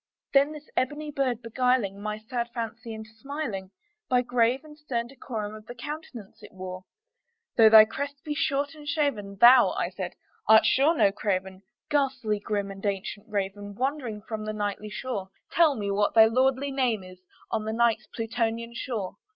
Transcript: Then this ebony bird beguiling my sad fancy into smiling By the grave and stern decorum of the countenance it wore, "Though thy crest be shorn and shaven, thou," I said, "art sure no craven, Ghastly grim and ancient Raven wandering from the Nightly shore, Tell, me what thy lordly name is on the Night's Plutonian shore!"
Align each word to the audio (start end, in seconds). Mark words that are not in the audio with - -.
Then 0.33 0.51
this 0.51 0.67
ebony 0.75 1.11
bird 1.11 1.43
beguiling 1.43 2.01
my 2.01 2.17
sad 2.17 2.49
fancy 2.55 2.91
into 2.91 3.11
smiling 3.13 3.69
By 4.09 4.21
the 4.21 4.25
grave 4.29 4.61
and 4.65 4.75
stern 4.75 5.05
decorum 5.05 5.53
of 5.53 5.67
the 5.67 5.75
countenance 5.75 6.41
it 6.41 6.51
wore, 6.53 6.85
"Though 7.55 7.69
thy 7.69 7.85
crest 7.85 8.23
be 8.23 8.33
shorn 8.33 8.69
and 8.73 8.87
shaven, 8.87 9.37
thou," 9.39 9.73
I 9.73 9.89
said, 9.91 10.15
"art 10.47 10.65
sure 10.65 10.97
no 10.97 11.11
craven, 11.11 11.61
Ghastly 11.91 12.39
grim 12.39 12.71
and 12.71 12.83
ancient 12.83 13.29
Raven 13.29 13.75
wandering 13.75 14.23
from 14.23 14.43
the 14.45 14.53
Nightly 14.53 14.89
shore, 14.89 15.29
Tell, 15.51 15.75
me 15.75 15.91
what 15.91 16.15
thy 16.15 16.25
lordly 16.25 16.71
name 16.71 17.03
is 17.03 17.21
on 17.51 17.65
the 17.65 17.73
Night's 17.73 18.07
Plutonian 18.07 18.73
shore!" 18.73 19.17